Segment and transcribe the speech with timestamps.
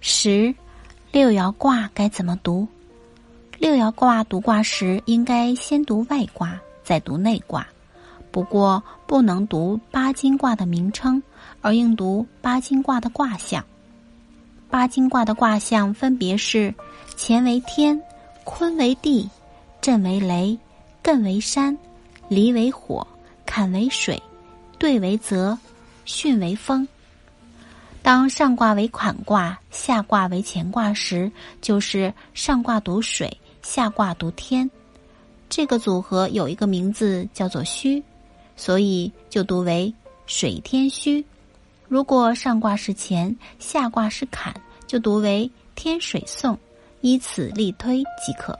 [0.00, 0.54] 十，
[1.10, 2.66] 六爻卦该怎么读？
[3.58, 7.66] 六爻卦读卦时，应该先读外卦，再读内卦。
[8.30, 11.20] 不过，不能读八经卦的名称，
[11.60, 13.64] 而应读八经卦的卦象。
[14.70, 16.72] 八经卦的卦象分别是：
[17.16, 18.00] 乾为天，
[18.44, 19.28] 坤为地，
[19.80, 20.56] 震为雷，
[21.02, 21.76] 艮为山，
[22.28, 23.04] 离为火，
[23.44, 24.22] 坎为水，
[24.78, 25.58] 兑为泽，
[26.06, 26.86] 巽为风。
[28.02, 31.30] 当上卦为坎卦，下卦为乾卦时，
[31.60, 34.70] 就是上卦读水，下卦读天。
[35.48, 38.02] 这个组合有一个名字叫做虚。
[38.60, 39.94] 所以就读为
[40.26, 41.24] 水天虚。
[41.86, 44.52] 如果上卦是乾，下卦是坎，
[44.84, 46.58] 就读为天水讼，
[47.00, 48.58] 依此类推即可。